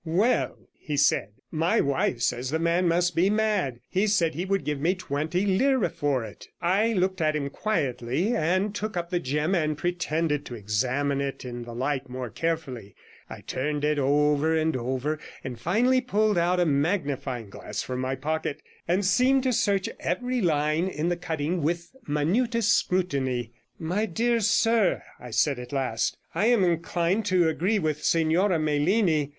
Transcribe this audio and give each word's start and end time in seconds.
"Well," 0.03 0.57
he 0.79 0.97
said, 0.97 1.27
"my 1.51 1.79
wife 1.79 2.21
says 2.23 2.49
the 2.49 2.57
man 2.57 2.87
must 2.87 3.15
be 3.15 3.29
mad; 3.29 3.81
he 3.87 4.07
said 4.07 4.33
he 4.33 4.45
would 4.45 4.65
give 4.65 4.79
me 4.79 4.95
twenty 4.95 5.45
lire 5.45 5.89
for 5.89 6.23
it." 6.23 6.47
'I 6.59 6.93
looked 6.93 7.21
at 7.21 7.35
him 7.35 7.51
quietly, 7.51 8.35
and 8.35 8.73
took 8.73 8.97
up 8.97 9.11
the 9.11 9.19
gem 9.19 9.53
and 9.53 9.77
pretended 9.77 10.43
to 10.47 10.55
examine 10.55 11.21
it 11.21 11.45
in 11.45 11.65
the 11.65 11.75
light 11.75 12.09
more 12.09 12.31
carefully; 12.31 12.95
I 13.29 13.41
turned 13.41 13.85
it 13.85 13.99
over 13.99 14.57
and 14.57 14.75
over, 14.75 15.19
and 15.43 15.59
finally 15.61 16.01
pulled 16.01 16.35
out 16.35 16.59
a 16.59 16.65
magnifying 16.65 17.51
glass 17.51 17.83
from 17.83 17.99
my 17.99 18.15
pocket, 18.15 18.63
and 18.87 19.05
seemed 19.05 19.43
to 19.43 19.53
search 19.53 19.87
every 19.99 20.41
line 20.41 20.87
in 20.87 21.09
the 21.09 21.15
cutting 21.15 21.61
with 21.61 21.95
minutest 22.07 22.71
scrutiny. 22.75 23.51
"My 23.77 24.07
dear 24.07 24.39
sir," 24.39 25.03
I 25.19 25.29
said 25.29 25.59
at 25.59 25.71
last, 25.71 26.17
"I 26.33 26.47
am 26.47 26.63
inclined 26.63 27.25
to 27.27 27.47
agree 27.47 27.77
with 27.77 28.03
Signora 28.03 28.57
Melini. 28.57 29.29